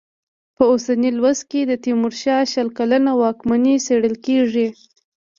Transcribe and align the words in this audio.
په 0.55 0.63
اوسني 0.71 1.09
لوست 1.17 1.43
کې 1.51 1.61
د 1.65 1.73
تېمورشاه 1.83 2.43
شل 2.51 2.67
کلنه 2.77 3.11
واکمني 3.21 3.75
څېړل 3.85 4.15
کېږي. 4.25 4.67